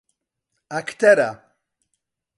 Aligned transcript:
ئەکتەرە. 0.71 1.29